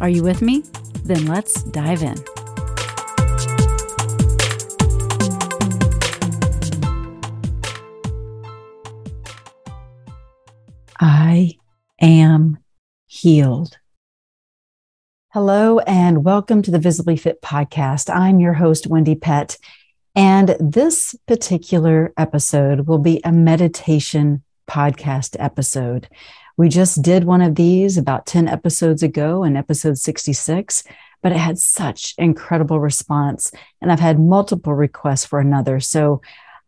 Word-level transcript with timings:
Are 0.00 0.08
you 0.08 0.22
with 0.22 0.40
me? 0.40 0.64
Then 1.04 1.26
let's 1.26 1.62
dive 1.62 2.02
in. 2.02 2.16
I 10.98 11.52
am 12.00 12.56
healed. 13.06 13.76
Hello, 15.34 15.80
and 15.80 16.24
welcome 16.24 16.62
to 16.62 16.70
the 16.70 16.78
Visibly 16.78 17.18
Fit 17.18 17.42
podcast. 17.42 18.08
I'm 18.08 18.40
your 18.40 18.54
host, 18.54 18.86
Wendy 18.86 19.14
Pett. 19.14 19.58
And 20.16 20.56
this 20.58 21.14
particular 21.28 22.14
episode 22.16 22.86
will 22.86 22.98
be 22.98 23.20
a 23.22 23.32
meditation 23.32 24.44
podcast 24.66 25.36
episode. 25.38 26.08
We 26.60 26.68
just 26.68 27.00
did 27.00 27.24
one 27.24 27.40
of 27.40 27.54
these 27.54 27.96
about 27.96 28.26
10 28.26 28.46
episodes 28.46 29.02
ago 29.02 29.44
in 29.44 29.56
episode 29.56 29.96
66, 29.96 30.84
but 31.22 31.32
it 31.32 31.38
had 31.38 31.58
such 31.58 32.14
incredible 32.18 32.78
response. 32.78 33.50
And 33.80 33.90
I've 33.90 33.98
had 33.98 34.20
multiple 34.20 34.74
requests 34.74 35.24
for 35.24 35.40
another. 35.40 35.80
So 35.80 36.20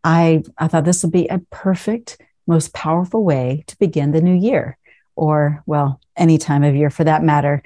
I, 0.03 0.41
I 0.57 0.67
thought 0.67 0.85
this 0.85 1.03
would 1.03 1.11
be 1.11 1.27
a 1.27 1.43
perfect, 1.51 2.19
most 2.47 2.73
powerful 2.73 3.23
way 3.23 3.65
to 3.67 3.77
begin 3.77 4.13
the 4.13 4.21
new 4.21 4.33
year, 4.33 4.79
or, 5.15 5.61
well, 5.67 6.01
any 6.17 6.39
time 6.39 6.63
of 6.63 6.75
year 6.75 6.89
for 6.89 7.03
that 7.03 7.21
matter. 7.21 7.61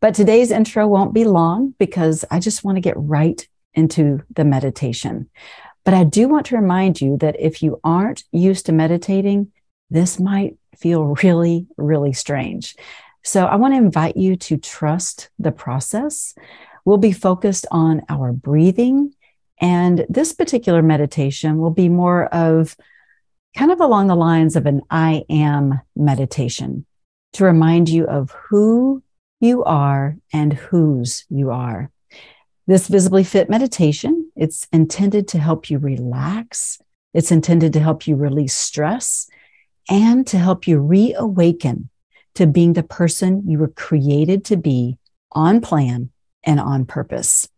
But 0.00 0.14
today's 0.14 0.52
intro 0.52 0.86
won't 0.86 1.12
be 1.12 1.24
long 1.24 1.74
because 1.80 2.24
I 2.30 2.38
just 2.38 2.62
want 2.62 2.76
to 2.76 2.80
get 2.80 2.94
right 2.96 3.44
into 3.74 4.22
the 4.32 4.44
meditation. 4.44 5.28
But 5.84 5.94
I 5.94 6.04
do 6.04 6.28
want 6.28 6.46
to 6.46 6.56
remind 6.56 7.00
you 7.00 7.16
that 7.16 7.40
if 7.40 7.60
you 7.60 7.80
aren't 7.82 8.22
used 8.30 8.66
to 8.66 8.72
meditating, 8.72 9.50
this 9.90 10.20
might 10.20 10.56
feel 10.76 11.14
really, 11.22 11.66
really 11.76 12.12
strange. 12.12 12.76
So 13.22 13.46
I 13.46 13.56
want 13.56 13.74
to 13.74 13.78
invite 13.78 14.16
you 14.16 14.36
to 14.36 14.56
trust 14.56 15.30
the 15.38 15.52
process. 15.52 16.34
We'll 16.84 16.98
be 16.98 17.12
focused 17.12 17.66
on 17.70 18.02
our 18.08 18.32
breathing. 18.32 19.14
And 19.60 20.04
this 20.08 20.32
particular 20.32 20.82
meditation 20.82 21.58
will 21.58 21.70
be 21.70 21.88
more 21.88 22.26
of 22.26 22.76
kind 23.56 23.70
of 23.70 23.80
along 23.80 24.08
the 24.08 24.16
lines 24.16 24.56
of 24.56 24.66
an 24.66 24.80
I 24.90 25.24
am 25.30 25.80
meditation 25.94 26.84
to 27.34 27.44
remind 27.44 27.88
you 27.88 28.06
of 28.06 28.30
who 28.30 29.02
you 29.40 29.62
are 29.64 30.16
and 30.32 30.52
whose 30.52 31.24
you 31.28 31.50
are. 31.50 31.90
This 32.66 32.88
visibly 32.88 33.24
fit 33.24 33.50
meditation, 33.50 34.30
it's 34.36 34.66
intended 34.72 35.28
to 35.28 35.38
help 35.38 35.68
you 35.68 35.78
relax. 35.78 36.80
It's 37.12 37.32
intended 37.32 37.72
to 37.74 37.80
help 37.80 38.06
you 38.06 38.16
release 38.16 38.54
stress 38.54 39.28
and 39.88 40.26
to 40.28 40.38
help 40.38 40.66
you 40.66 40.78
reawaken 40.78 41.88
to 42.34 42.46
being 42.46 42.72
the 42.72 42.82
person 42.82 43.42
you 43.46 43.58
were 43.58 43.68
created 43.68 44.44
to 44.46 44.56
be 44.56 44.98
on 45.32 45.60
plan 45.60 46.10
and 46.44 46.60
on 46.60 46.84
purpose. 46.84 47.48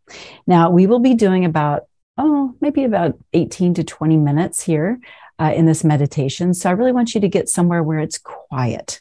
Now, 0.47 0.71
we 0.71 0.87
will 0.87 0.99
be 0.99 1.15
doing 1.15 1.45
about, 1.45 1.85
oh, 2.19 2.55
maybe 2.61 2.85
about 2.85 3.19
18 3.33 3.75
to 3.75 3.85
20 3.85 4.17
minutes 4.17 4.63
here 4.63 4.99
uh, 5.39 5.53
in 5.55 5.67
this 5.67 5.85
meditation. 5.85 6.55
So 6.55 6.69
I 6.69 6.73
really 6.73 6.93
want 6.93 7.15
you 7.15 7.21
to 7.21 7.29
get 7.29 7.49
somewhere 7.49 7.83
where 7.83 7.99
it's 7.99 8.19
quiet. 8.19 9.01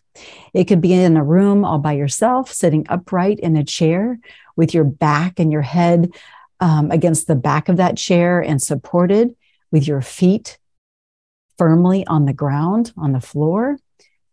It 0.54 0.66
could 0.66 0.82
be 0.82 0.94
in 0.94 1.18
a 1.18 1.24
room 1.24 1.66
all 1.66 1.80
by 1.80 1.94
yourself, 1.94 2.52
sitting 2.52 2.86
upright 2.90 3.40
in 3.40 3.56
a 3.56 3.64
chair 3.64 4.20
with 4.56 4.74
your 4.74 4.84
back 4.84 5.40
and 5.40 5.52
your 5.52 5.62
head 5.62 6.14
um, 6.60 6.92
against 6.92 7.28
the 7.28 7.36
back 7.36 7.70
of 7.70 7.78
that 7.78 7.98
chair 7.98 8.40
and 8.40 8.62
supported 8.62 9.36
with 9.72 9.88
your 9.88 10.02
feet 10.02 10.58
firmly 11.58 12.06
on 12.08 12.26
the 12.26 12.34
ground, 12.34 12.94
on 12.98 13.12
the 13.12 13.22
floor, 13.22 13.78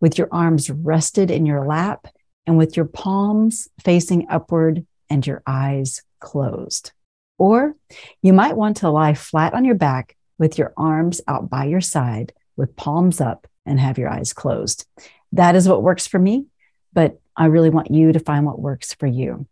with 0.00 0.18
your 0.18 0.28
arms 0.32 0.70
rested 0.70 1.30
in 1.30 1.46
your 1.46 1.66
lap 1.66 2.06
and 2.46 2.56
with 2.56 2.76
your 2.76 2.86
palms 2.86 3.68
facing 3.82 4.26
upward 4.30 4.86
and 5.08 5.26
your 5.26 5.42
eyes 5.46 6.02
closed. 6.20 6.92
Or 7.38 7.74
you 8.22 8.32
might 8.32 8.56
want 8.56 8.78
to 8.78 8.90
lie 8.90 9.14
flat 9.14 9.54
on 9.54 9.64
your 9.64 9.74
back 9.74 10.16
with 10.38 10.58
your 10.58 10.72
arms 10.76 11.20
out 11.28 11.50
by 11.50 11.66
your 11.66 11.80
side 11.80 12.32
with 12.56 12.76
palms 12.76 13.20
up 13.20 13.46
and 13.66 13.78
have 13.78 13.98
your 13.98 14.08
eyes 14.08 14.32
closed. 14.32 14.86
That 15.32 15.54
is 15.54 15.68
what 15.68 15.82
works 15.82 16.06
for 16.06 16.18
me, 16.18 16.46
but 16.92 17.20
I 17.36 17.46
really 17.46 17.70
want 17.70 17.90
you 17.90 18.12
to 18.12 18.20
find 18.20 18.44
what 18.44 18.60
works 18.60 18.94
for 18.94 19.06
you. 19.06 19.46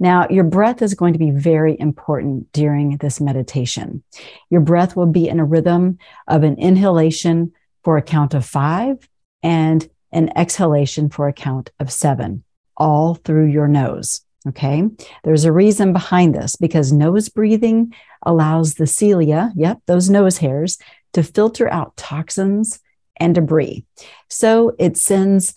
Now, 0.00 0.26
your 0.30 0.44
breath 0.44 0.80
is 0.80 0.94
going 0.94 1.12
to 1.12 1.18
be 1.18 1.30
very 1.30 1.78
important 1.78 2.50
during 2.52 2.96
this 2.96 3.20
meditation. 3.20 4.02
Your 4.48 4.62
breath 4.62 4.96
will 4.96 5.06
be 5.06 5.28
in 5.28 5.38
a 5.38 5.44
rhythm 5.44 5.98
of 6.26 6.42
an 6.42 6.56
inhalation 6.56 7.52
for 7.84 7.98
a 7.98 8.02
count 8.02 8.32
of 8.32 8.46
five 8.46 9.06
and 9.42 9.88
an 10.10 10.30
exhalation 10.36 11.10
for 11.10 11.28
a 11.28 11.34
count 11.34 11.70
of 11.78 11.92
seven, 11.92 12.44
all 12.76 13.14
through 13.14 13.48
your 13.48 13.68
nose. 13.68 14.22
Okay. 14.48 14.88
There's 15.22 15.44
a 15.44 15.52
reason 15.52 15.92
behind 15.92 16.34
this 16.34 16.56
because 16.56 16.92
nose 16.92 17.28
breathing 17.28 17.94
allows 18.24 18.74
the 18.74 18.86
cilia, 18.86 19.52
yep, 19.54 19.80
those 19.84 20.08
nose 20.08 20.38
hairs, 20.38 20.78
to 21.12 21.22
filter 21.22 21.70
out 21.70 21.96
toxins 21.98 22.80
and 23.16 23.34
debris. 23.34 23.84
So 24.30 24.74
it 24.78 24.96
sends 24.96 25.54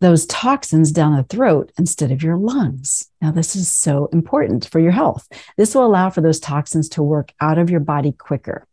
those 0.00 0.26
toxins 0.26 0.92
down 0.92 1.16
the 1.16 1.22
throat 1.24 1.72
instead 1.78 2.10
of 2.10 2.22
your 2.22 2.36
lungs. 2.36 3.08
Now, 3.20 3.30
this 3.30 3.54
is 3.54 3.70
so 3.70 4.06
important 4.12 4.66
for 4.66 4.80
your 4.80 4.92
health. 4.92 5.28
This 5.56 5.74
will 5.74 5.84
allow 5.84 6.10
for 6.10 6.22
those 6.22 6.40
toxins 6.40 6.88
to 6.90 7.02
work 7.02 7.32
out 7.40 7.58
of 7.58 7.70
your 7.70 7.80
body 7.80 8.12
quicker. 8.12 8.66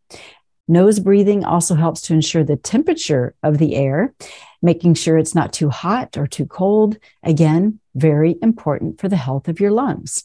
Nose 0.66 1.00
breathing 1.00 1.44
also 1.44 1.74
helps 1.74 2.02
to 2.02 2.14
ensure 2.14 2.44
the 2.44 2.56
temperature 2.56 3.34
of 3.42 3.58
the 3.58 3.74
air, 3.74 4.14
making 4.60 4.94
sure 4.94 5.16
it's 5.16 5.34
not 5.34 5.52
too 5.52 5.70
hot 5.70 6.16
or 6.16 6.26
too 6.26 6.44
cold. 6.44 6.98
Again, 7.22 7.80
very 7.94 8.36
important 8.42 9.00
for 9.00 9.08
the 9.08 9.16
health 9.16 9.48
of 9.48 9.60
your 9.60 9.70
lungs. 9.70 10.24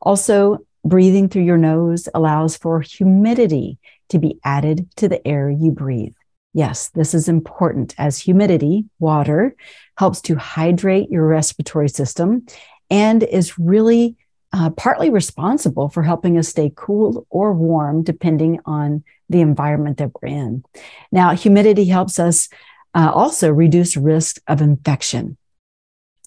Also, 0.00 0.58
breathing 0.84 1.28
through 1.28 1.42
your 1.42 1.58
nose 1.58 2.08
allows 2.14 2.56
for 2.56 2.80
humidity 2.80 3.78
to 4.08 4.18
be 4.18 4.38
added 4.44 4.88
to 4.96 5.08
the 5.08 5.26
air 5.26 5.50
you 5.50 5.70
breathe. 5.72 6.14
Yes, 6.54 6.90
this 6.90 7.14
is 7.14 7.28
important 7.28 7.94
as 7.96 8.18
humidity, 8.18 8.84
water, 8.98 9.56
helps 9.96 10.20
to 10.22 10.36
hydrate 10.36 11.10
your 11.10 11.26
respiratory 11.26 11.88
system 11.88 12.46
and 12.90 13.22
is 13.22 13.58
really 13.58 14.16
uh, 14.52 14.68
partly 14.70 15.08
responsible 15.08 15.88
for 15.88 16.02
helping 16.02 16.36
us 16.36 16.48
stay 16.48 16.70
cool 16.76 17.26
or 17.30 17.54
warm 17.54 18.02
depending 18.02 18.60
on 18.66 19.02
the 19.30 19.40
environment 19.40 19.96
that 19.96 20.10
we're 20.20 20.28
in. 20.28 20.62
Now, 21.10 21.34
humidity 21.34 21.86
helps 21.86 22.18
us 22.18 22.50
uh, 22.94 23.10
also 23.14 23.50
reduce 23.50 23.96
risk 23.96 24.40
of 24.46 24.60
infection. 24.60 25.38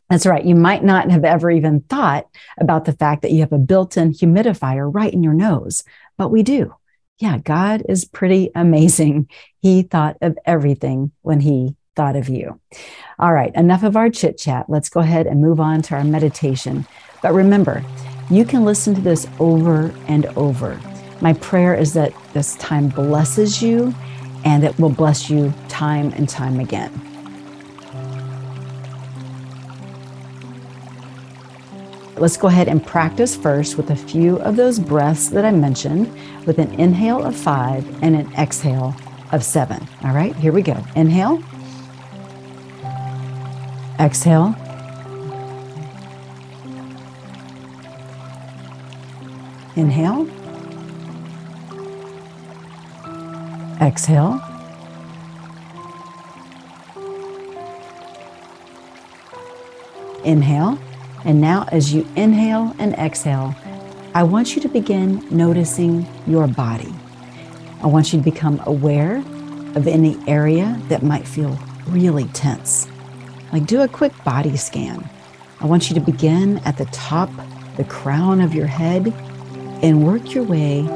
That's 0.09 0.25
right. 0.25 0.43
You 0.43 0.55
might 0.55 0.83
not 0.83 1.11
have 1.11 1.23
ever 1.23 1.51
even 1.51 1.81
thought 1.81 2.27
about 2.59 2.85
the 2.85 2.93
fact 2.93 3.21
that 3.21 3.31
you 3.31 3.41
have 3.41 3.53
a 3.53 3.59
built 3.59 3.97
in 3.97 4.11
humidifier 4.11 4.91
right 4.91 5.13
in 5.13 5.23
your 5.23 5.33
nose, 5.33 5.83
but 6.17 6.29
we 6.29 6.41
do 6.41 6.73
yeah, 7.19 7.37
God 7.37 7.83
is 7.87 8.05
pretty 8.05 8.51
amazing. 8.55 9.29
He 9.61 9.81
thought 9.81 10.17
of 10.21 10.37
everything 10.45 11.11
when 11.23 11.39
he 11.39 11.75
thought 11.95 12.15
of 12.15 12.29
you. 12.29 12.61
All 13.17 13.33
right, 13.33 13.51
enough 13.55 13.81
of 13.81 13.97
our 13.97 14.11
chit 14.11 14.37
chat. 14.37 14.69
Let's 14.69 14.89
go 14.89 14.99
ahead 14.99 15.25
and 15.25 15.41
move 15.41 15.59
on 15.59 15.81
to 15.81 15.95
our 15.95 16.03
meditation. 16.03 16.85
But 17.23 17.33
remember, 17.33 17.83
you 18.29 18.45
can 18.45 18.63
listen 18.63 18.93
to 18.93 19.01
this 19.01 19.27
over 19.39 19.91
and 20.07 20.27
over. 20.37 20.79
My 21.19 21.33
prayer 21.33 21.73
is 21.73 21.93
that 21.93 22.13
this 22.33 22.55
time 22.57 22.89
blesses 22.89 23.59
you 23.59 23.91
and 24.43 24.63
it 24.63 24.77
will 24.77 24.89
bless 24.89 25.31
you 25.31 25.51
time 25.67 26.13
and 26.13 26.29
time 26.29 26.59
again. 26.59 27.04
Let's 32.17 32.37
go 32.37 32.47
ahead 32.47 32.69
and 32.69 32.83
practice 32.85 33.35
first 33.35 33.75
with 33.75 33.89
a 33.91 33.95
few 33.95 34.37
of 34.37 34.55
those 34.55 34.79
breaths 34.79 35.27
that 35.29 35.43
I 35.43 35.51
mentioned 35.51 36.09
with 36.45 36.59
an 36.59 36.73
inhale 36.79 37.21
of 37.21 37.35
five 37.35 37.85
and 38.01 38.15
an 38.15 38.33
exhale 38.35 38.95
of 39.33 39.43
seven. 39.43 39.85
All 40.01 40.13
right, 40.13 40.33
here 40.33 40.53
we 40.53 40.61
go. 40.61 40.81
Inhale, 40.95 41.43
exhale. 43.99 44.55
Inhale, 49.75 50.25
exhale. 53.81 54.41
Inhale. 60.23 60.79
And 61.25 61.41
now, 61.41 61.65
as 61.71 61.93
you 61.93 62.07
inhale 62.15 62.75
and 62.77 62.93
exhale, 62.93 63.55
I 64.13 64.23
want 64.23 64.55
you 64.55 64.61
to 64.61 64.69
begin 64.69 65.27
noticing 65.35 66.07
your 66.27 66.47
body. 66.47 66.93
I 67.81 67.87
want 67.87 68.13
you 68.13 68.19
to 68.19 68.23
become 68.23 68.61
aware 68.65 69.17
of 69.75 69.87
any 69.87 70.17
area 70.27 70.79
that 70.87 71.03
might 71.03 71.27
feel 71.27 71.57
really 71.87 72.25
tense. 72.25 72.87
Like 73.51 73.65
do 73.65 73.81
a 73.81 73.87
quick 73.87 74.13
body 74.23 74.55
scan. 74.55 75.09
I 75.59 75.65
want 75.65 75.89
you 75.89 75.95
to 75.95 75.99
begin 75.99 76.59
at 76.59 76.77
the 76.77 76.85
top, 76.85 77.29
the 77.75 77.83
crown 77.83 78.39
of 78.39 78.53
your 78.53 78.67
head, 78.67 79.11
and 79.81 80.05
work 80.05 80.33
your 80.33 80.43
way 80.43 80.87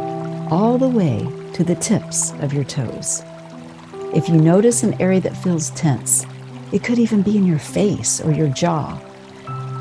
all 0.52 0.78
the 0.78 0.88
way 0.88 1.28
to 1.54 1.64
the 1.64 1.76
tips 1.76 2.34
of 2.40 2.54
your 2.54 2.64
toes. 2.64 3.24
If 4.14 4.30
you 4.30 4.36
notice 4.36 4.84
an 4.84 5.00
area 5.02 5.22
that 5.22 5.36
feels 5.38 5.72
tense, 5.72 6.26
it 6.72 6.84
could 6.84 7.00
even 7.00 7.22
be 7.22 7.36
in 7.36 7.46
your 7.46 7.60
face 7.60 8.22
or 8.22 8.32
your 8.32 8.48
jaw. 8.50 9.00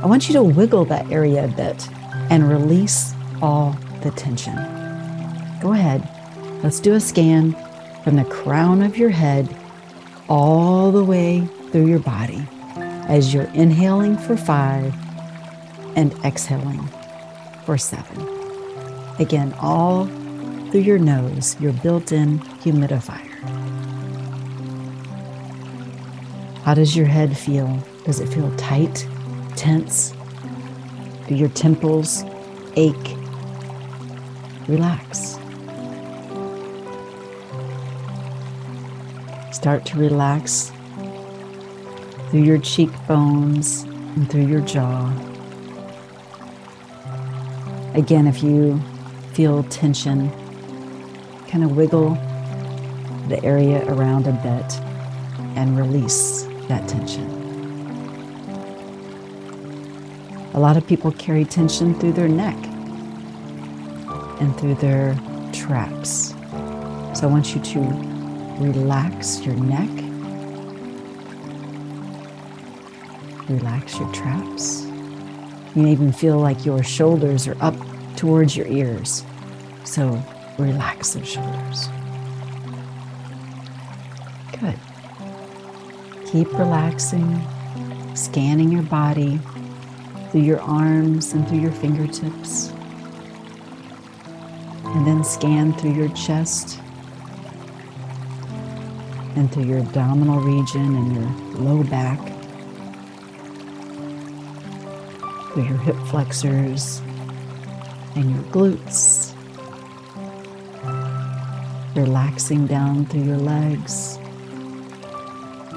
I 0.00 0.06
want 0.06 0.28
you 0.28 0.34
to 0.34 0.42
wiggle 0.44 0.84
that 0.86 1.10
area 1.10 1.44
a 1.44 1.48
bit 1.48 1.88
and 2.30 2.48
release 2.48 3.12
all 3.42 3.76
the 4.02 4.12
tension. 4.12 4.54
Go 5.60 5.72
ahead. 5.72 6.08
Let's 6.62 6.78
do 6.78 6.94
a 6.94 7.00
scan 7.00 7.56
from 8.04 8.14
the 8.14 8.24
crown 8.24 8.82
of 8.82 8.96
your 8.96 9.10
head 9.10 9.54
all 10.28 10.92
the 10.92 11.04
way 11.04 11.48
through 11.72 11.86
your 11.86 11.98
body 11.98 12.46
as 13.08 13.34
you're 13.34 13.50
inhaling 13.54 14.16
for 14.16 14.36
five 14.36 14.94
and 15.96 16.12
exhaling 16.24 16.88
for 17.64 17.76
seven. 17.76 18.24
Again, 19.18 19.52
all 19.58 20.06
through 20.70 20.82
your 20.82 20.98
nose, 20.98 21.60
your 21.60 21.72
built 21.72 22.12
in 22.12 22.38
humidifier. 22.38 23.24
How 26.62 26.74
does 26.74 26.96
your 26.96 27.06
head 27.06 27.36
feel? 27.36 27.82
Does 28.04 28.20
it 28.20 28.28
feel 28.28 28.54
tight, 28.56 29.08
tense? 29.58 30.14
Do 31.26 31.34
your 31.34 31.48
temples 31.48 32.22
ache? 32.76 33.16
Relax. 34.68 35.36
Start 39.50 39.84
to 39.86 39.98
relax 39.98 40.70
through 42.30 42.42
your 42.42 42.58
cheekbones 42.58 43.82
and 43.82 44.30
through 44.30 44.46
your 44.46 44.60
jaw. 44.60 45.12
Again, 47.94 48.28
if 48.28 48.44
you 48.44 48.80
feel 49.32 49.64
tension, 49.64 50.30
kind 51.48 51.64
of 51.64 51.76
wiggle 51.76 52.10
the 53.28 53.40
area 53.42 53.84
around 53.92 54.28
a 54.28 54.32
bit 54.32 54.78
and 55.58 55.76
release 55.76 56.44
that 56.68 56.86
tension. 56.86 57.47
A 60.54 60.58
lot 60.58 60.76
of 60.76 60.86
people 60.86 61.12
carry 61.12 61.44
tension 61.44 61.94
through 61.94 62.12
their 62.12 62.28
neck 62.28 62.56
and 64.40 64.56
through 64.58 64.76
their 64.76 65.14
traps. 65.52 66.34
So 67.14 67.20
I 67.22 67.26
want 67.26 67.54
you 67.54 67.60
to 67.60 67.80
relax 68.58 69.40
your 69.44 69.54
neck, 69.56 69.90
relax 73.48 73.98
your 73.98 74.10
traps. 74.12 74.86
You 75.74 75.82
may 75.82 75.92
even 75.92 76.12
feel 76.12 76.38
like 76.38 76.64
your 76.64 76.82
shoulders 76.82 77.46
are 77.46 77.56
up 77.60 77.76
towards 78.16 78.56
your 78.56 78.66
ears. 78.66 79.24
So 79.84 80.20
relax 80.58 81.12
those 81.12 81.28
shoulders. 81.28 81.88
Good. 84.58 84.78
Keep 86.26 86.52
relaxing, 86.54 87.40
scanning 88.14 88.72
your 88.72 88.82
body 88.82 89.38
through 90.30 90.42
your 90.42 90.60
arms 90.60 91.32
and 91.32 91.48
through 91.48 91.60
your 91.60 91.72
fingertips. 91.72 92.68
And 94.84 95.06
then 95.06 95.24
scan 95.24 95.72
through 95.74 95.92
your 95.92 96.08
chest 96.10 96.80
and 99.36 99.50
through 99.52 99.64
your 99.64 99.78
abdominal 99.78 100.40
region 100.40 100.96
and 100.96 101.14
your 101.14 101.30
low 101.60 101.82
back, 101.84 102.18
through 105.52 105.64
your 105.64 105.78
hip 105.78 105.96
flexors 106.08 107.00
and 108.16 108.30
your 108.30 108.42
glutes, 108.44 109.34
relaxing 111.94 112.66
down 112.66 113.06
through 113.06 113.24
your 113.24 113.38
legs. 113.38 114.18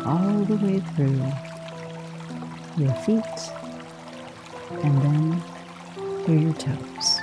All 0.06 0.44
the 0.46 0.56
way 0.56 0.80
through 0.96 1.22
your 2.78 2.94
feet 2.96 3.61
and 4.84 5.02
then 5.02 5.44
through 6.26 6.40
your 6.40 6.54
toes. 6.54 7.20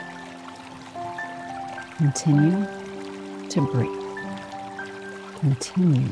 Continue 1.97 2.67
to 3.49 3.61
breathe. 3.73 3.99
Continue 5.41 6.09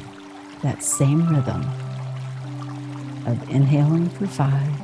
that 0.63 0.83
same 0.83 1.29
rhythm 1.29 1.63
of 3.27 3.51
inhaling 3.51 4.09
for 4.11 4.27
five 4.27 4.81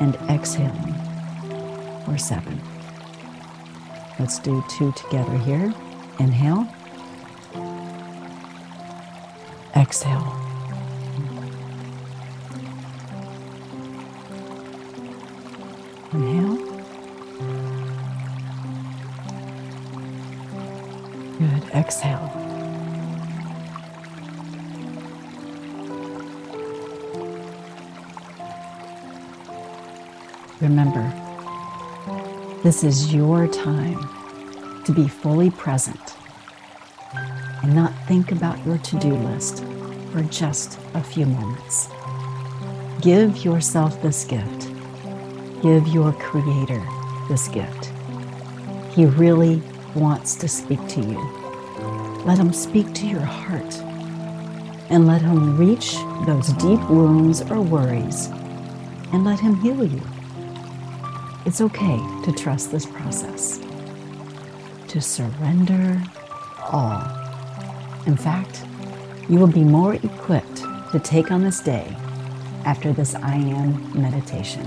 and 0.00 0.16
exhaling 0.28 0.94
for 2.04 2.16
seven. 2.18 2.60
Let's 4.18 4.38
do 4.38 4.64
two 4.70 4.92
together 4.92 5.36
here. 5.38 5.72
Inhale, 6.18 6.68
exhale. 9.76 10.53
Remember, 30.64 31.04
this 32.64 32.82
is 32.82 33.14
your 33.14 33.46
time 33.46 34.82
to 34.84 34.92
be 34.92 35.06
fully 35.06 35.50
present 35.50 36.16
and 37.62 37.74
not 37.74 37.92
think 38.08 38.32
about 38.32 38.64
your 38.66 38.78
to 38.78 38.98
do 38.98 39.14
list 39.14 39.64
for 40.10 40.22
just 40.22 40.80
a 40.94 41.02
few 41.02 41.26
moments. 41.26 41.88
Give 43.00 43.44
yourself 43.44 44.02
this 44.02 44.24
gift 44.24 44.74
give 45.64 45.88
your 45.88 46.12
Creator 46.12 46.86
this 47.26 47.48
gift. 47.48 47.90
He 48.94 49.06
really 49.06 49.62
wants 49.94 50.34
to 50.36 50.46
speak 50.46 50.86
to 50.88 51.00
you. 51.00 51.18
Let 52.26 52.36
Him 52.36 52.52
speak 52.52 52.92
to 52.96 53.06
your 53.06 53.20
heart 53.20 53.74
and 54.90 55.06
let 55.06 55.22
Him 55.22 55.56
reach 55.56 55.94
those 56.26 56.48
deep 56.52 56.80
wounds 56.90 57.40
or 57.50 57.62
worries 57.62 58.26
and 59.14 59.24
let 59.24 59.40
Him 59.40 59.58
heal 59.62 59.82
you. 59.86 60.02
It's 61.46 61.60
okay 61.60 61.98
to 62.24 62.32
trust 62.32 62.72
this 62.72 62.86
process, 62.86 63.60
to 64.88 64.98
surrender 64.98 66.02
all. 66.72 67.02
In 68.06 68.16
fact, 68.16 68.64
you 69.28 69.38
will 69.38 69.46
be 69.46 69.62
more 69.62 69.94
equipped 69.94 70.62
to 70.92 71.00
take 71.04 71.30
on 71.30 71.42
this 71.42 71.60
day 71.60 71.94
after 72.64 72.94
this 72.94 73.14
I 73.14 73.34
am 73.34 74.00
meditation. 74.00 74.66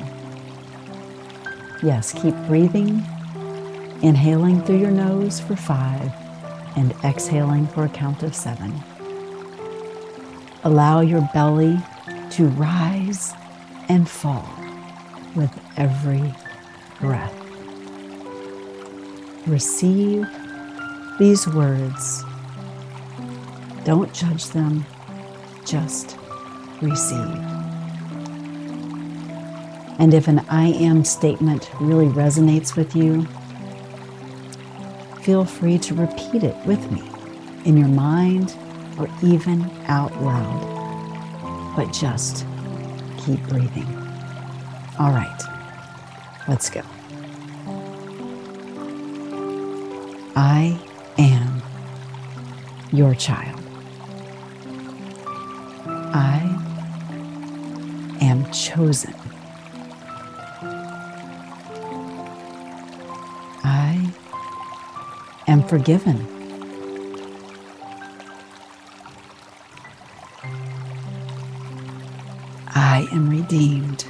Yes, 1.81 2.13
keep 2.13 2.35
breathing, 2.45 3.03
inhaling 4.03 4.61
through 4.61 4.77
your 4.77 4.91
nose 4.91 5.39
for 5.39 5.55
five 5.55 6.11
and 6.75 6.93
exhaling 7.03 7.65
for 7.65 7.85
a 7.85 7.89
count 7.89 8.21
of 8.21 8.35
seven. 8.35 8.71
Allow 10.63 11.01
your 11.01 11.27
belly 11.33 11.79
to 12.31 12.47
rise 12.49 13.33
and 13.89 14.07
fall 14.07 14.47
with 15.35 15.51
every 15.75 16.35
breath. 16.99 17.33
Receive 19.47 20.25
these 21.19 21.47
words. 21.47 22.23
Don't 23.83 24.13
judge 24.13 24.47
them, 24.49 24.85
just 25.65 26.17
receive. 26.81 27.57
And 29.99 30.13
if 30.13 30.27
an 30.27 30.39
I 30.49 30.67
am 30.67 31.03
statement 31.03 31.71
really 31.79 32.07
resonates 32.07 32.75
with 32.75 32.95
you, 32.95 33.25
feel 35.23 35.43
free 35.43 35.79
to 35.79 35.95
repeat 35.95 36.43
it 36.43 36.55
with 36.65 36.91
me 36.91 37.01
in 37.65 37.77
your 37.77 37.87
mind 37.87 38.55
or 38.99 39.09
even 39.23 39.69
out 39.87 40.15
loud. 40.21 40.75
But 41.75 41.91
just 41.91 42.45
keep 43.17 43.41
breathing. 43.47 43.87
All 44.99 45.11
right, 45.11 45.56
Let's 46.47 46.69
go. 46.69 46.81
I 50.33 50.79
am 51.17 51.61
your 52.93 53.13
child. 53.15 53.59
I 55.85 56.39
am 58.21 58.49
chosen. 58.51 59.13
I 63.65 64.13
am 65.47 65.63
forgiven. 65.63 66.25
I 72.67 73.05
am 73.11 73.29
redeemed. 73.29 74.05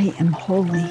I 0.00 0.14
am 0.18 0.32
holy. 0.32 0.88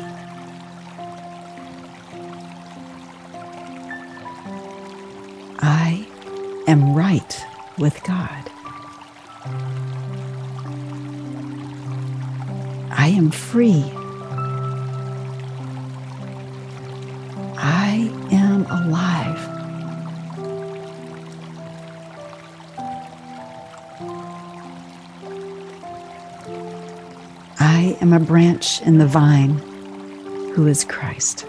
I 5.57 6.07
am 6.67 6.93
right 6.93 7.45
with 7.79 8.03
God. 8.03 8.51
I 12.91 13.07
am 13.07 13.31
free. 13.31 13.98
A 28.19 28.25
branch 28.25 28.81
in 28.81 28.97
the 28.97 29.05
vine 29.05 29.57
who 30.53 30.67
is 30.67 30.83
Christ. 30.83 31.45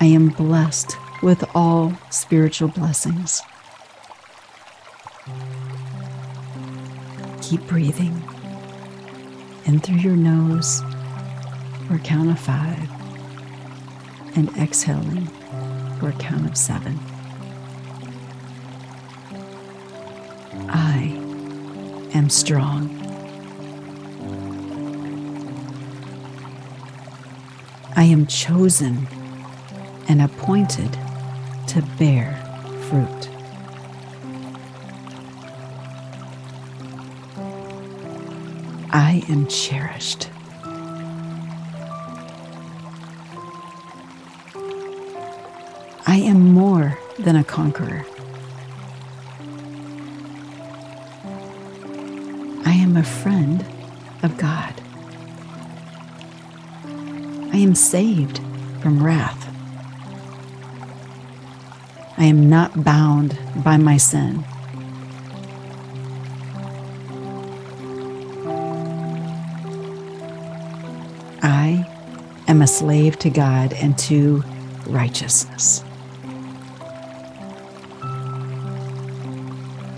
I 0.00 0.06
am 0.06 0.28
blessed 0.28 0.96
with 1.22 1.44
all 1.54 1.92
spiritual 2.10 2.68
blessings. 2.68 3.42
Keep 7.42 7.66
breathing 7.66 8.22
in 9.66 9.78
through 9.80 9.96
your 9.96 10.16
nose 10.16 10.80
for 11.86 11.96
a 11.96 11.98
count 11.98 12.30
of 12.30 12.38
five 12.38 12.88
and 14.36 14.48
exhaling 14.56 15.26
for 15.98 16.08
a 16.08 16.12
count 16.12 16.48
of 16.48 16.56
seven. 16.56 16.98
I 20.72 21.09
am 22.14 22.28
strong. 22.28 22.88
I 27.96 28.04
am 28.04 28.26
chosen 28.26 29.06
and 30.08 30.22
appointed 30.22 30.92
to 31.68 31.82
bear 31.98 32.34
fruit. 32.88 33.28
I 38.92 39.22
am 39.28 39.46
cherished. 39.46 40.30
I 46.06 46.16
am 46.16 46.52
more 46.52 46.98
than 47.18 47.36
a 47.36 47.44
conqueror. 47.44 48.04
A 53.00 53.02
friend 53.02 53.64
of 54.22 54.36
God. 54.36 54.74
I 57.50 57.56
am 57.56 57.74
saved 57.74 58.42
from 58.82 59.02
wrath. 59.02 59.48
I 62.18 62.24
am 62.24 62.50
not 62.50 62.84
bound 62.84 63.38
by 63.64 63.78
my 63.78 63.96
sin. 63.96 64.44
I 71.42 71.86
am 72.48 72.60
a 72.60 72.66
slave 72.66 73.18
to 73.20 73.30
God 73.30 73.72
and 73.72 73.96
to 74.00 74.44
righteousness. 74.86 75.82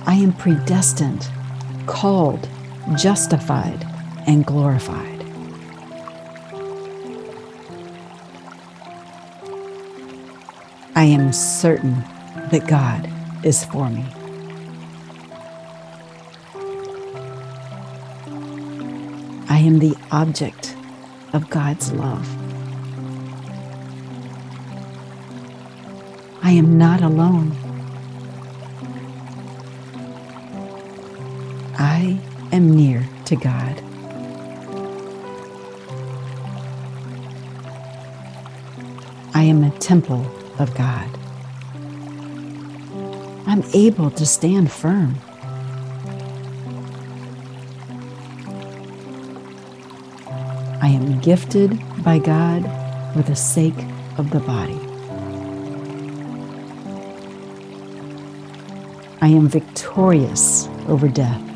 I 0.06 0.14
am 0.14 0.32
predestined, 0.35 1.26
called, 1.87 2.49
justified, 2.97 3.87
and 4.27 4.47
glorified. 4.47 5.25
I 10.95 11.05
am 11.05 11.33
certain 11.33 12.05
that 12.51 12.67
God 12.69 13.09
is 13.45 13.65
for 13.65 13.89
me. 13.89 14.05
I 19.49 19.59
am 19.59 19.79
the 19.79 19.97
object 20.11 20.77
of 21.33 21.49
God's 21.51 21.93
love. 21.93 22.29
I 26.43 26.51
am 26.51 26.77
not 26.79 27.01
alone. 27.01 27.57
I 31.79 32.21
am 32.52 32.76
near 32.76 33.09
to 33.25 33.35
God. 33.35 33.82
I 39.35 39.42
am 39.44 39.64
a 39.64 39.71
temple 39.78 40.25
of 40.59 40.75
God. 40.75 41.09
I'm 43.47 43.64
able 43.73 44.11
to 44.11 44.26
stand 44.26 44.71
firm. 44.71 45.16
I 50.80 50.88
am 50.88 51.21
gifted 51.21 51.78
by 52.04 52.18
God 52.18 52.62
for 53.14 53.23
the 53.23 53.37
sake 53.37 53.87
of 54.18 54.30
the 54.30 54.40
body. 54.40 54.78
I 59.23 59.28
am 59.28 59.49
victorious 59.49 60.68
over 60.88 61.09
death. 61.09 61.51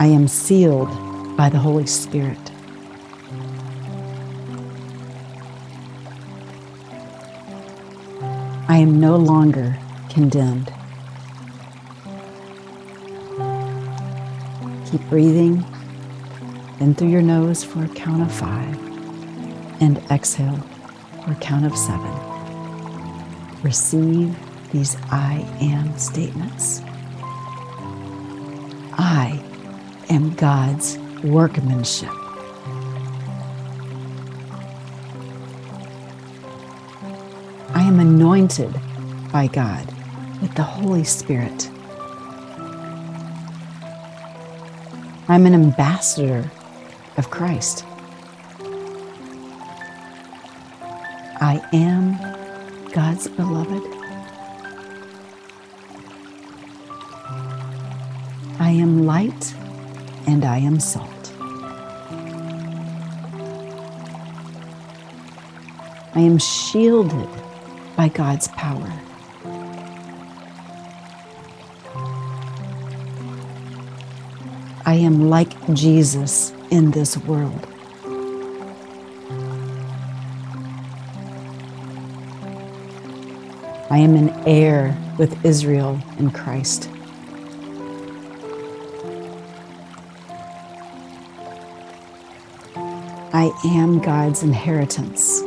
I 0.00 0.06
am 0.06 0.28
sealed 0.28 0.88
by 1.36 1.50
the 1.50 1.58
Holy 1.58 1.84
Spirit. 1.84 2.38
I 8.66 8.78
am 8.78 8.98
no 8.98 9.16
longer 9.16 9.78
condemned. 10.08 10.72
Keep 14.90 15.02
breathing 15.10 15.62
in 16.80 16.94
through 16.94 17.08
your 17.08 17.20
nose 17.20 17.62
for 17.62 17.84
a 17.84 17.88
count 17.88 18.22
of 18.22 18.32
five 18.32 18.78
and 19.82 19.98
exhale 20.10 20.56
for 21.26 21.32
a 21.32 21.36
count 21.42 21.66
of 21.66 21.76
seven. 21.76 22.10
Receive 23.62 24.34
these 24.72 24.96
I 25.10 25.46
am 25.60 25.98
statements. 25.98 26.80
I 28.94 29.44
am 30.10 30.34
God's 30.34 30.98
workmanship. 31.22 32.10
I 37.72 37.82
am 37.82 38.00
anointed 38.00 38.74
by 39.32 39.46
God 39.46 39.86
with 40.42 40.52
the 40.56 40.64
Holy 40.64 41.04
Spirit. 41.04 41.70
I'm 45.28 45.46
an 45.46 45.54
ambassador 45.54 46.50
of 47.16 47.30
Christ. 47.30 47.84
I 51.40 51.62
am 51.72 52.18
God's 52.90 53.28
beloved. 53.28 53.82
I 58.58 58.70
am 58.70 59.06
light 59.06 59.54
and 60.30 60.44
I 60.44 60.58
am 60.58 60.78
salt. 60.78 61.32
I 66.14 66.20
am 66.20 66.38
shielded 66.38 67.28
by 67.96 68.08
God's 68.08 68.46
power. 68.48 68.92
I 74.86 74.94
am 74.94 75.28
like 75.28 75.52
Jesus 75.74 76.52
in 76.70 76.92
this 76.92 77.16
world. 77.16 77.66
I 83.90 83.98
am 83.98 84.14
an 84.14 84.30
heir 84.46 84.96
with 85.18 85.44
Israel 85.44 86.00
in 86.18 86.30
Christ. 86.30 86.88
I 93.42 93.50
am 93.64 94.00
God's 94.00 94.42
inheritance. 94.42 95.40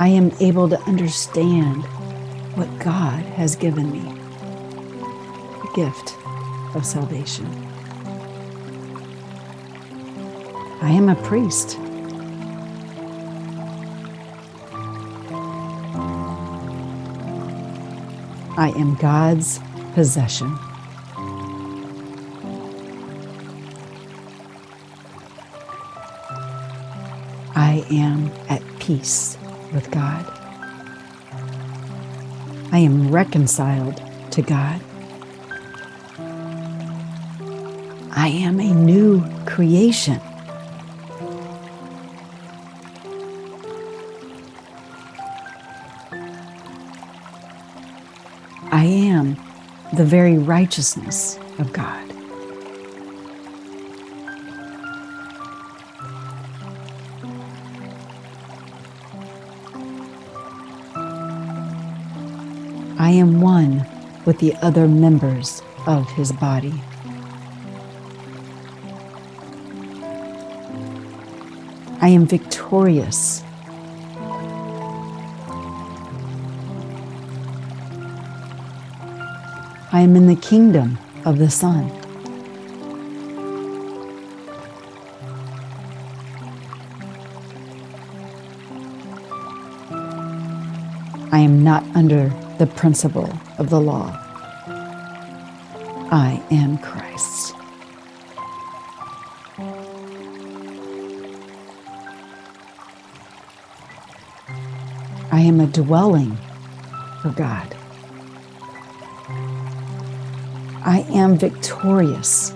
I 0.00 0.08
am 0.08 0.32
able 0.40 0.66
to 0.70 0.80
understand 0.84 1.84
what 2.56 2.68
God 2.78 3.22
has 3.36 3.54
given 3.54 3.92
me 3.92 4.00
the 5.60 5.70
gift 5.74 6.16
of 6.74 6.86
salvation. 6.86 7.44
I 10.80 10.90
am 10.90 11.10
a 11.10 11.16
priest. 11.16 11.76
I 18.56 18.72
am 18.74 18.94
God's 18.94 19.60
possession. 19.92 20.58
I 27.68 27.84
am 27.90 28.30
at 28.48 28.62
peace 28.78 29.36
with 29.74 29.90
God. 29.90 30.24
I 32.72 32.78
am 32.78 33.10
reconciled 33.10 34.00
to 34.30 34.40
God. 34.40 34.80
I 38.16 38.28
am 38.28 38.58
a 38.58 38.72
new 38.72 39.22
creation. 39.44 40.18
I 48.72 48.84
am 48.86 49.36
the 49.92 50.06
very 50.06 50.38
righteousness 50.38 51.38
of 51.58 51.74
God. 51.74 52.17
I 63.08 63.12
am 63.12 63.40
one 63.40 63.86
with 64.26 64.38
the 64.38 64.54
other 64.56 64.86
members 64.86 65.62
of 65.86 66.06
his 66.10 66.30
body. 66.30 66.74
I 72.02 72.08
am 72.08 72.26
victorious 72.26 73.42
I 79.90 80.02
am 80.02 80.14
in 80.14 80.26
the 80.26 80.36
kingdom 80.36 80.98
of 81.24 81.38
the 81.38 81.48
Son. 81.48 81.90
I 91.32 91.38
am 91.38 91.64
not 91.64 91.82
under 91.96 92.30
the 92.58 92.66
principle 92.66 93.32
of 93.58 93.70
the 93.70 93.80
law. 93.80 94.10
I 96.10 96.42
am 96.50 96.78
Christ. 96.78 97.54
I 105.30 105.40
am 105.40 105.60
a 105.60 105.66
dwelling 105.66 106.36
for 107.22 107.30
God. 107.30 107.76
I 110.84 111.06
am 111.10 111.36
victorious 111.36 112.52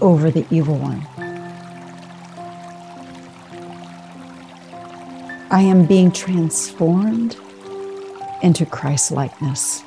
over 0.00 0.30
the 0.30 0.46
evil 0.50 0.78
one. 0.78 1.06
I 5.50 5.60
am 5.60 5.84
being 5.86 6.10
transformed 6.10 7.36
into 8.44 8.66
Christ 8.66 9.10
likeness. 9.10 9.82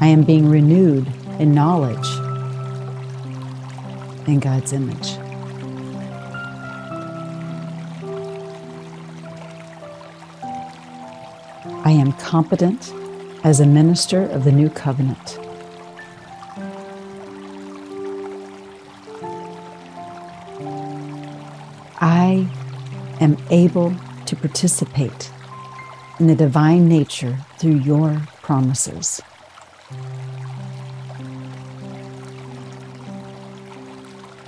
I 0.00 0.06
am 0.06 0.22
being 0.22 0.48
renewed 0.48 1.12
in 1.40 1.52
knowledge 1.52 2.06
in 4.28 4.38
God's 4.38 4.72
image. 4.72 5.08
I 11.84 11.90
am 11.90 12.12
competent 12.12 12.94
as 13.42 13.58
a 13.58 13.66
minister 13.66 14.22
of 14.26 14.44
the 14.44 14.52
new 14.52 14.70
covenant. 14.70 15.40
I 22.00 22.46
am 23.20 23.36
able 23.50 23.96
to 24.30 24.36
participate 24.36 25.28
in 26.20 26.28
the 26.28 26.36
divine 26.36 26.88
nature 26.88 27.36
through 27.58 27.74
your 27.74 28.22
promises. 28.42 29.20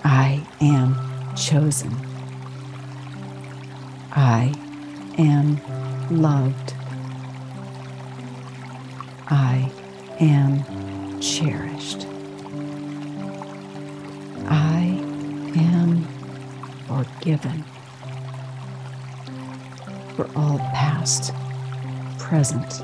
I 0.04 0.46
am 0.60 1.34
chosen. 1.34 1.90
I 4.12 4.54
am 5.18 5.60
loved. 6.22 6.74
I 9.26 9.68
am 10.20 11.20
cherished. 11.20 12.06
I 14.46 14.84
am 15.56 16.04
forgiven 16.86 17.64
for 20.16 20.28
all 20.36 20.58
past, 20.74 21.32
present, 22.18 22.80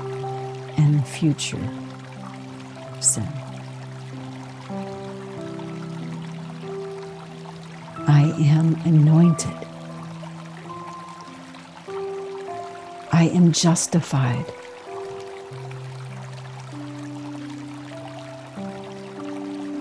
and 0.77 1.05
future 1.07 1.59
sin. 2.99 3.27
I 8.07 8.33
am 8.39 8.75
anointed. 8.85 9.53
I 13.11 13.29
am 13.33 13.51
justified. 13.51 14.45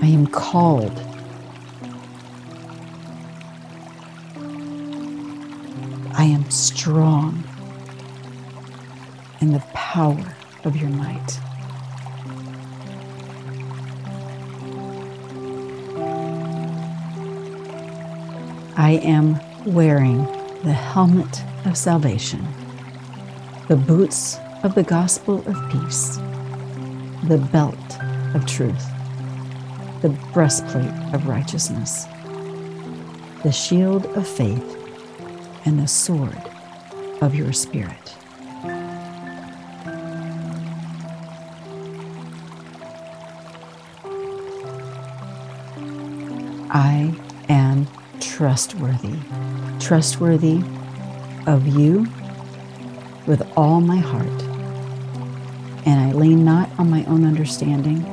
I 0.03 0.07
am 0.07 0.27
called. 0.27 1.08
I 6.19 6.25
am 6.25 6.51
strong 6.51 7.45
in 9.41 9.53
the 9.53 9.61
power 9.73 10.37
of 10.65 10.77
your 10.77 10.91
might. 10.91 11.41
I 18.77 19.01
am 19.03 19.41
wearing 19.65 20.25
the 20.65 20.73
helmet 20.73 21.43
of 21.65 21.77
salvation, 21.77 22.47
the 23.69 23.77
boots 23.77 24.39
of 24.65 24.75
the 24.75 24.83
gospel 24.83 25.39
of 25.47 25.71
peace, 25.71 26.17
the 27.29 27.39
belt 27.53 28.03
of 28.35 28.45
truth 28.45 28.85
the 30.01 30.11
breastplate 30.33 30.93
of 31.13 31.27
righteousness, 31.27 32.05
the 33.43 33.51
shield 33.51 34.07
of 34.17 34.29
faith, 34.29 34.78
and 35.69 35.79
the 35.79 35.87
sword 35.87 36.41
of 37.21 37.35
your 37.35 37.53
spirit. 37.53 38.17
I 46.71 47.15
am 47.51 47.87
trustworthy, 48.19 49.15
trustworthy 49.79 50.63
of 51.47 51.67
you 51.67 52.07
with 53.27 53.43
all 53.55 53.83
my 53.83 53.99
heart, 53.99 54.27
and 55.87 56.01
I 56.01 56.13
lean 56.13 56.47
not 56.47 56.71
on 56.79 56.89
my 56.89 57.05
own 57.05 57.27
understanding 57.27 58.07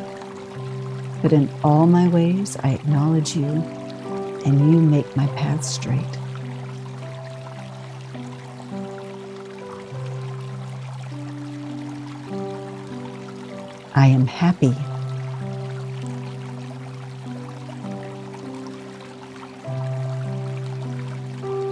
but 1.21 1.33
in 1.33 1.49
all 1.63 1.87
my 1.87 2.07
ways 2.07 2.55
I 2.61 2.73
acknowledge 2.73 3.35
you, 3.35 3.47
and 4.45 4.71
you 4.71 4.79
make 4.79 5.15
my 5.15 5.25
path 5.29 5.63
straight. 5.63 6.19
I 13.97 14.07
am 14.07 14.27
happy. 14.27 14.75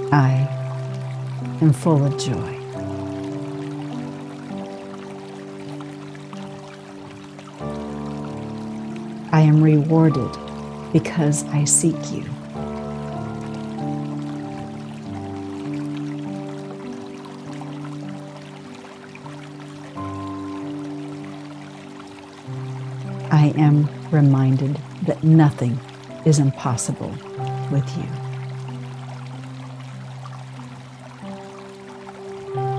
I 0.09 0.47
am 1.61 1.73
full 1.73 2.05
of 2.05 2.17
joy. 2.17 2.59
I 9.33 9.41
am 9.41 9.61
rewarded 9.61 10.31
because 10.93 11.43
I 11.49 11.65
seek 11.65 12.13
you. 12.13 12.23
I 23.33 23.47
am 23.57 23.89
reminded 24.11 24.79
that 25.07 25.23
nothing 25.23 25.79
is 26.23 26.37
impossible 26.37 27.09
with 27.71 27.97
you. 27.97 28.05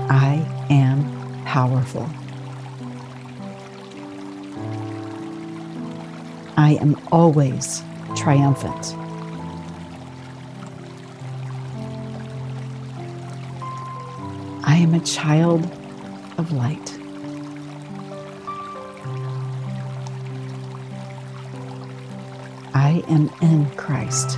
I 0.09 0.47
am 0.69 1.43
powerful. 1.43 2.09
I 6.55 6.77
am 6.79 6.95
always 7.11 7.83
triumphant. 8.15 8.95
I 14.63 14.77
am 14.77 14.93
a 14.93 15.01
child 15.01 15.65
of 16.37 16.53
light. 16.53 16.94
Am 23.09 23.29
in 23.41 23.69
Christ. 23.71 24.37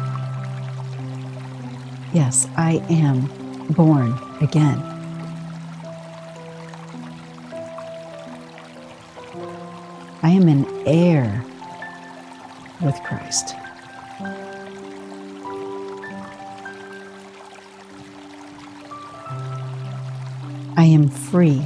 Yes, 2.13 2.47
I 2.58 2.84
am 2.89 3.30
born 3.73 4.17
again. 4.41 4.80
I 10.23 10.30
am 10.30 10.47
an 10.47 10.65
heir 10.86 11.45
with 12.82 12.95
Christ. 13.03 13.56
I 20.75 20.84
am 20.84 21.10
free. 21.10 21.65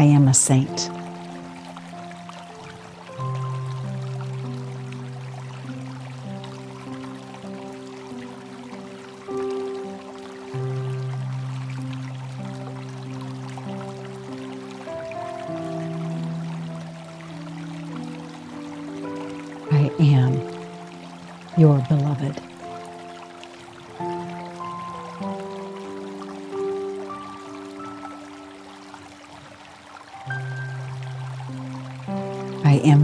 I 0.00 0.04
am 0.04 0.28
a 0.28 0.32
saint. 0.32 0.99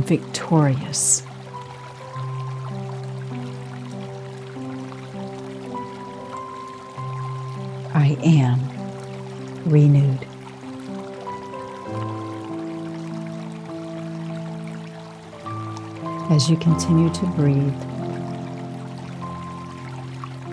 Victorious. 0.06 1.24
I 7.92 8.16
am 8.22 8.60
renewed. 9.68 10.24
As 16.30 16.48
you 16.48 16.56
continue 16.56 17.12
to 17.12 17.26
breathe, 17.34 17.74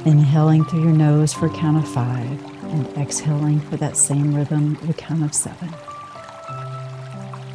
inhaling 0.07 0.65
through 0.65 0.81
your 0.81 0.93
nose 0.93 1.31
for 1.31 1.45
a 1.45 1.49
count 1.51 1.77
of 1.77 1.87
five 1.87 2.43
and 2.71 2.87
exhaling 2.97 3.59
for 3.59 3.77
that 3.77 3.97
same 3.97 4.33
rhythm 4.33 4.77
of 4.81 4.89
a 4.89 4.93
count 4.93 5.23
of 5.23 5.35
seven. 5.35 5.71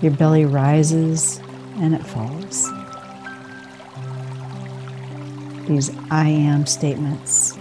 Your 0.00 0.12
belly 0.12 0.44
rises 0.44 1.40
and 1.80 1.94
it 1.94 2.04
falls. 2.04 2.68
These 5.68 5.90
I 6.10 6.28
am 6.28 6.66
statements 6.66 7.58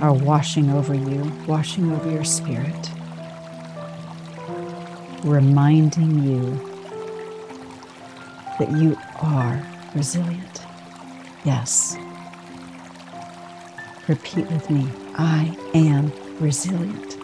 are 0.00 0.12
washing 0.12 0.70
over 0.70 0.94
you, 0.94 1.30
washing 1.46 1.92
over 1.92 2.10
your 2.10 2.24
spirit, 2.24 2.90
reminding 5.24 6.24
you 6.24 6.58
that 8.58 8.70
you 8.72 8.96
are 9.22 9.64
resilient. 9.94 10.62
Yes. 11.44 11.96
Repeat 14.08 14.50
with 14.50 14.68
me 14.70 14.88
I 15.14 15.56
am 15.74 16.12
resilient. 16.40 17.16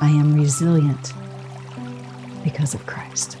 I 0.00 0.08
am 0.08 0.34
resilient 0.34 1.12
because 2.44 2.72
of 2.72 2.86
Christ. 2.86 3.36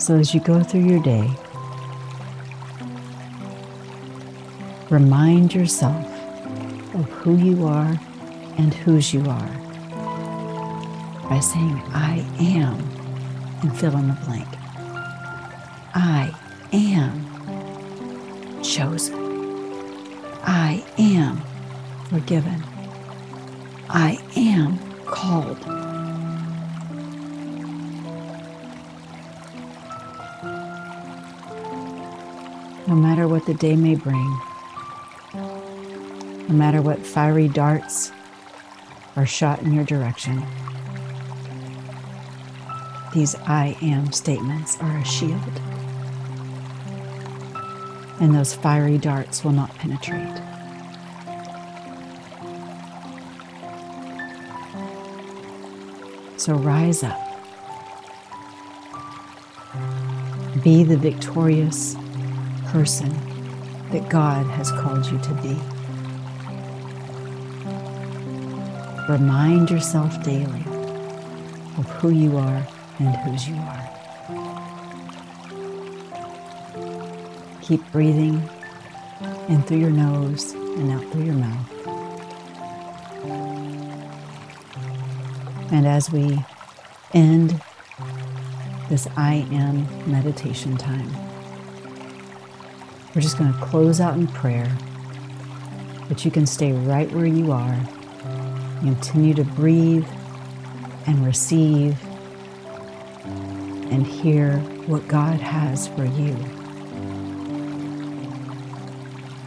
So 0.00 0.16
as 0.16 0.32
you 0.32 0.40
go 0.40 0.62
through 0.62 0.86
your 0.86 1.02
day, 1.02 1.30
remind 4.88 5.52
yourself 5.52 6.06
of 6.94 7.04
who 7.10 7.36
you 7.36 7.66
are 7.66 8.00
and 8.56 8.72
whose 8.72 9.12
you 9.12 9.20
are 9.28 9.60
by 11.28 11.38
saying, 11.40 11.82
I 11.92 12.24
am, 12.40 12.78
and 13.60 13.76
fill 13.76 13.94
in 13.98 14.08
the 14.08 14.14
blank. 14.24 14.48
I 15.94 16.34
am 16.72 18.62
chosen. 18.62 19.14
I 20.42 20.82
am 20.96 21.42
forgiven. 22.08 22.64
I 23.90 24.18
am 24.34 24.78
called. 25.04 25.89
No 32.90 32.96
matter 32.96 33.28
what 33.28 33.46
the 33.46 33.54
day 33.54 33.76
may 33.76 33.94
bring, 33.94 34.40
no 35.32 36.48
matter 36.48 36.82
what 36.82 36.98
fiery 36.98 37.46
darts 37.46 38.10
are 39.14 39.24
shot 39.24 39.62
in 39.62 39.72
your 39.72 39.84
direction, 39.84 40.44
these 43.14 43.36
I 43.46 43.76
am 43.80 44.10
statements 44.10 44.76
are 44.80 44.96
a 44.96 45.04
shield, 45.04 45.60
and 48.18 48.34
those 48.34 48.54
fiery 48.54 48.98
darts 48.98 49.44
will 49.44 49.52
not 49.52 49.72
penetrate. 49.76 50.42
So 56.38 56.54
rise 56.54 57.04
up. 57.04 57.20
Be 60.64 60.82
the 60.82 60.96
victorious 60.96 61.94
person 62.70 63.10
that 63.90 64.08
God 64.08 64.46
has 64.46 64.70
called 64.70 65.04
you 65.06 65.18
to 65.18 65.34
be. 65.42 65.58
Remind 69.12 69.70
yourself 69.70 70.22
daily 70.22 70.64
of 71.78 71.90
who 71.98 72.10
you 72.10 72.36
are 72.36 72.66
and 73.00 73.16
whose 73.16 73.48
you 73.48 73.56
are. 73.56 73.88
Keep 77.62 77.90
breathing 77.90 78.48
in 79.48 79.62
through 79.62 79.78
your 79.78 79.90
nose 79.90 80.52
and 80.52 80.92
out 80.92 81.04
through 81.10 81.24
your 81.24 81.34
mouth. 81.34 81.70
And 85.72 85.86
as 85.86 86.12
we 86.12 86.38
end 87.14 87.60
this 88.88 89.08
I 89.16 89.46
am 89.50 89.86
meditation 90.10 90.76
time, 90.76 91.29
we're 93.14 93.20
just 93.20 93.38
going 93.38 93.52
to 93.52 93.58
close 93.60 94.00
out 94.00 94.14
in 94.14 94.26
prayer. 94.28 94.76
But 96.08 96.24
you 96.24 96.30
can 96.30 96.46
stay 96.46 96.72
right 96.72 97.10
where 97.12 97.26
you 97.26 97.52
are, 97.52 97.78
continue 98.80 99.34
to 99.34 99.44
breathe 99.44 100.06
and 101.06 101.24
receive 101.24 101.98
and 103.90 104.06
hear 104.06 104.58
what 104.86 105.06
God 105.08 105.40
has 105.40 105.88
for 105.88 106.04
you. 106.04 106.36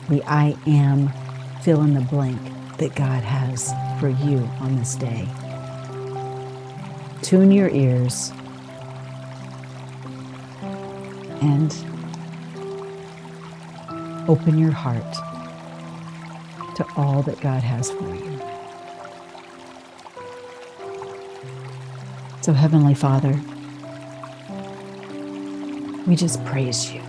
The 0.09 0.23
I 0.27 0.55
am 0.67 1.09
fill 1.61 1.81
in 1.81 1.93
the 1.93 2.01
blank 2.01 2.41
that 2.77 2.93
God 2.95 3.23
has 3.23 3.73
for 3.99 4.09
you 4.09 4.39
on 4.59 4.75
this 4.75 4.95
day. 4.95 5.27
Tune 7.21 7.51
your 7.51 7.69
ears 7.69 8.33
and 11.41 11.73
open 14.27 14.57
your 14.57 14.71
heart 14.71 15.13
to 16.75 16.85
all 16.95 17.21
that 17.23 17.39
God 17.41 17.63
has 17.63 17.91
for 17.91 18.15
you. 18.15 18.39
So, 22.41 22.53
Heavenly 22.53 22.93
Father, 22.93 23.39
we 26.07 26.15
just 26.15 26.43
praise 26.45 26.91
you. 26.91 27.01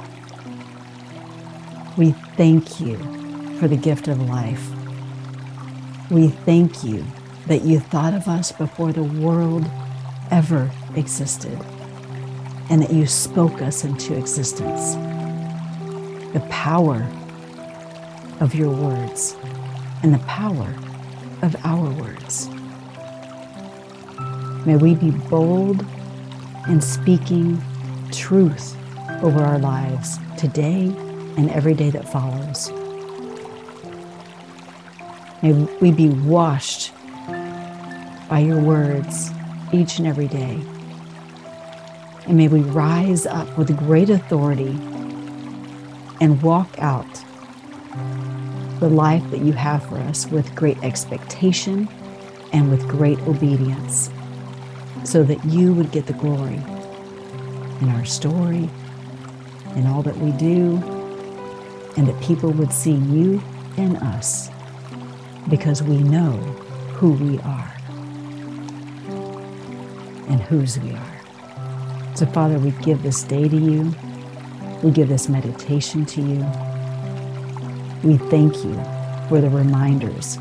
We 1.97 2.13
thank 2.37 2.81
you 2.81 2.97
for 3.59 3.69
the 3.69 3.77
gift 3.77 4.09
of 4.09 4.21
life. 4.29 4.71
We 6.11 6.29
thank 6.29 6.85
you 6.85 7.05
that 7.47 7.63
you 7.63 7.81
thought 7.81 8.15
of 8.15 8.29
us 8.29 8.53
before 8.53 8.93
the 8.93 9.03
world 9.03 9.65
ever 10.31 10.71
existed 10.95 11.59
and 12.71 12.83
that 12.83 12.93
you 12.93 13.07
spoke 13.07 13.61
us 13.61 13.85
into 13.85 14.17
existence. 14.17 14.97
The 16.35 16.41
power 16.51 17.07
of 18.41 18.55
your 18.55 18.71
words 18.71 19.37
and 20.03 20.13
the 20.13 20.19
power 20.27 20.75
of 21.43 21.57
our 21.65 21.89
words. 21.93 22.49
May 24.67 24.77
we 24.77 24.95
be 24.97 25.13
bold 25.13 25.87
in 26.69 26.81
speaking 26.81 27.63
truth 28.11 28.77
over 29.23 29.43
our 29.43 29.59
lives 29.59 30.19
today 30.37 30.87
and 31.37 31.51
every 31.51 31.75
day 31.75 31.91
that 31.91 32.09
follows. 32.11 32.71
May 35.41 35.53
we 35.81 35.93
be 35.93 36.09
washed 36.09 36.93
by 38.29 38.41
your 38.41 38.61
words 38.61 39.31
each 39.73 39.99
and 39.99 40.07
every 40.07 40.29
day. 40.29 40.61
And 42.27 42.37
may 42.37 42.49
we 42.49 42.61
rise 42.61 43.25
up 43.25 43.57
with 43.57 43.77
great 43.77 44.11
authority 44.11 44.77
and 46.25 46.41
walk 46.41 46.79
out 46.79 47.23
the 48.81 48.89
life 48.89 49.23
that 49.31 49.43
you 49.43 49.53
have 49.53 49.87
for 49.87 49.99
us 49.99 50.27
with 50.29 50.55
great 50.55 50.83
expectation 50.83 51.87
and 52.51 52.71
with 52.71 52.89
great 52.89 53.19
obedience 53.29 54.11
so 55.05 55.23
that 55.23 55.45
you 55.45 55.75
would 55.75 55.91
get 55.93 56.07
the 56.07 56.15
glory 56.15 56.63
in 57.83 57.91
our 57.91 58.07
story, 58.07 58.71
in 59.77 59.87
all 59.87 60.01
that 60.01 60.17
we 60.17 60.33
do, 60.39 60.77
and 61.99 62.09
that 62.09 62.19
people 62.23 62.51
would 62.53 62.73
see 62.73 62.95
you 62.95 63.43
in 63.77 63.95
us 63.97 64.49
because 65.51 65.83
we 65.83 65.99
know 65.99 66.33
who 66.95 67.13
we 67.13 67.39
are 67.41 67.77
and 70.31 70.41
whose 70.41 70.79
we 70.79 70.91
are. 70.93 71.21
So, 72.17 72.25
Father, 72.25 72.59
we 72.59 72.71
give 72.83 73.03
this 73.03 73.25
day 73.25 73.47
to 73.47 73.57
you. 73.57 73.95
We 74.85 74.91
give 74.91 75.09
this 75.09 75.31
meditation 75.31 76.05
to 76.05 76.21
you. 76.21 76.45
We 78.03 78.19
thank 78.29 78.55
you 78.63 78.75
for 79.31 79.41
the 79.41 79.49
reminders, 79.49 80.37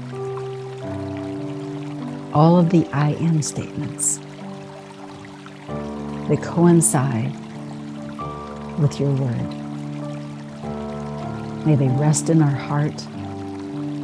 all 2.34 2.60
of 2.60 2.70
the 2.70 2.86
I 2.92 3.12
am 3.22 3.42
statements 3.42 4.18
that 6.28 6.42
coincide 6.44 7.32
with 8.80 9.00
your 9.00 9.14
word. 9.14 9.48
May 11.66 11.76
they 11.76 11.88
rest 11.88 12.30
in 12.30 12.42
our 12.42 12.52
heart. 12.52 13.08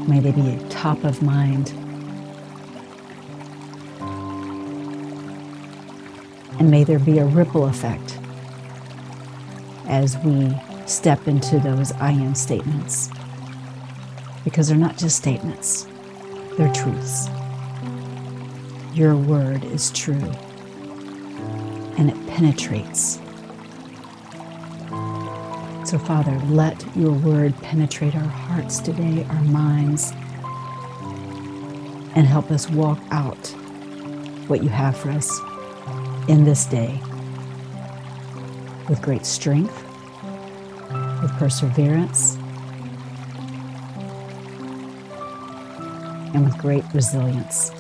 May 0.08 0.22
they 0.22 0.32
be 0.32 0.58
top 0.70 1.04
of 1.04 1.22
mind. 1.22 1.72
And 6.60 6.72
may 6.72 6.86
there 6.86 7.00
be 7.00 7.20
a 7.20 7.26
ripple 7.26 7.66
effect 7.66 8.18
as 9.90 10.18
we 10.20 10.56
step 10.86 11.28
into 11.28 11.60
those 11.60 11.92
I 11.94 12.12
am 12.12 12.36
statements. 12.36 13.10
Because 14.44 14.70
they're 14.70 14.78
not 14.78 14.98
just 14.98 15.18
statements, 15.18 15.88
they're 16.58 16.72
truths. 16.72 17.28
Your 18.94 19.16
word 19.16 19.64
is 19.66 19.92
true 19.92 20.32
and 21.98 22.10
it 22.10 22.28
penetrates. 22.28 23.20
So, 25.86 25.98
Father, 25.98 26.40
let 26.46 26.86
your 26.96 27.12
word 27.12 27.54
penetrate 27.62 28.16
our 28.16 28.22
hearts 28.22 28.80
today, 28.80 29.26
our 29.30 29.42
minds, 29.42 30.12
and 32.16 32.28
help 32.28 32.52
us 32.52 32.70
walk 32.70 33.00
out 33.12 33.48
what 34.48 34.64
you 34.64 34.70
have 34.70 34.96
for 34.96 35.10
us 35.10 35.40
in 36.28 36.44
this 36.44 36.66
day 36.66 37.02
with 38.90 39.02
great 39.04 39.26
strength, 39.26 39.84
with 41.22 41.32
perseverance, 41.38 42.36
and 46.34 46.44
with 46.44 46.58
great 46.58 46.84
resilience. 46.94 47.72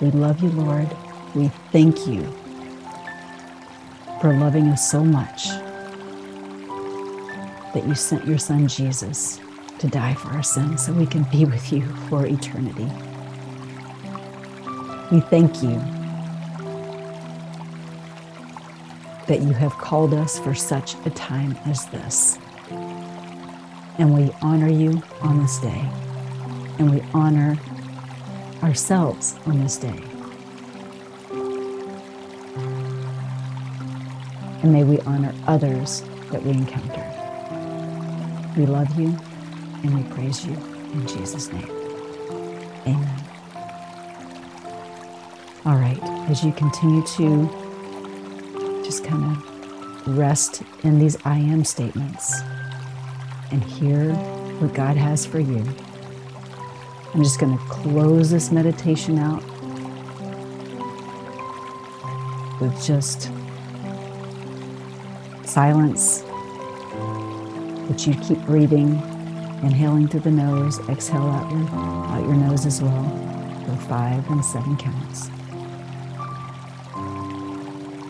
We 0.00 0.10
love 0.12 0.40
you, 0.40 0.50
Lord. 0.50 0.88
We 1.34 1.48
thank 1.72 2.06
you 2.06 2.22
for 4.20 4.32
loving 4.38 4.68
us 4.68 4.88
so 4.90 5.04
much 5.04 5.48
that 7.74 7.84
you 7.86 7.94
sent 7.96 8.24
your 8.26 8.38
son 8.38 8.68
Jesus 8.68 9.40
to 9.80 9.88
die 9.88 10.14
for 10.14 10.28
our 10.28 10.42
sins 10.42 10.86
so 10.86 10.92
we 10.92 11.06
can 11.06 11.24
be 11.24 11.44
with 11.44 11.72
you 11.72 11.82
for 12.08 12.26
eternity. 12.26 12.88
We 15.10 15.20
thank 15.20 15.62
you 15.62 15.82
that 19.26 19.40
you 19.40 19.52
have 19.52 19.72
called 19.72 20.12
us 20.12 20.38
for 20.38 20.54
such 20.54 20.94
a 21.06 21.10
time 21.10 21.56
as 21.66 21.86
this. 21.86 22.38
And 23.98 24.12
we 24.14 24.30
honor 24.42 24.68
you 24.68 25.02
on 25.22 25.40
this 25.40 25.58
day. 25.60 25.88
And 26.78 26.90
we 26.90 27.00
honor 27.14 27.56
ourselves 28.62 29.36
on 29.46 29.60
this 29.60 29.76
day. 29.76 30.02
And 34.62 34.72
may 34.72 34.82
we 34.82 34.98
honor 35.00 35.34
others 35.46 36.02
that 36.30 36.42
we 36.42 36.50
encounter. 36.50 37.04
We 38.58 38.66
love 38.66 38.98
you 38.98 39.16
and 39.82 39.94
we 39.94 40.14
praise 40.14 40.44
you 40.44 40.54
in 40.54 41.06
Jesus' 41.06 41.52
name. 41.52 41.70
Amen. 42.86 43.20
All 45.66 45.76
right, 45.76 45.98
as 46.28 46.44
you 46.44 46.52
continue 46.52 47.06
to 47.06 47.63
just 48.94 49.04
kind 49.04 49.24
of 49.24 50.16
rest 50.16 50.62
in 50.84 51.00
these 51.00 51.16
I 51.24 51.36
am 51.36 51.64
statements 51.64 52.42
and 53.50 53.60
hear 53.64 54.14
what 54.60 54.72
God 54.72 54.96
has 54.96 55.26
for 55.26 55.40
you. 55.40 55.64
I'm 57.12 57.20
just 57.20 57.40
going 57.40 57.58
to 57.58 57.64
close 57.64 58.30
this 58.30 58.52
meditation 58.52 59.18
out 59.18 59.42
with 62.60 62.80
just 62.84 63.32
silence. 65.44 66.20
That 67.88 68.06
you 68.06 68.14
keep 68.14 68.38
breathing, 68.46 68.92
inhaling 69.64 70.06
through 70.06 70.20
the 70.20 70.30
nose, 70.30 70.78
exhale 70.88 71.30
out 71.30 71.50
your, 71.50 71.68
out 71.68 72.22
your 72.22 72.36
nose 72.36 72.64
as 72.64 72.80
well 72.80 73.02
for 73.66 73.76
five 73.88 74.30
and 74.30 74.44
seven 74.44 74.76
counts 74.76 75.30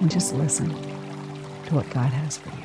and 0.01 0.11
just 0.11 0.35
listen 0.35 0.69
to 0.69 1.75
what 1.75 1.89
God 1.91 2.11
has 2.13 2.37
for 2.39 2.51
you. 2.51 2.65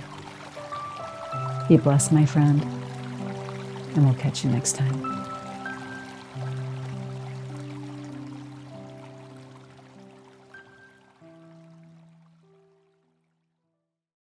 Be 1.67 1.77
blessed, 1.81 2.11
my 2.11 2.25
friend, 2.25 2.61
and 3.95 4.05
we'll 4.05 4.15
catch 4.15 4.43
you 4.43 4.49
next 4.49 4.75
time. 4.75 5.18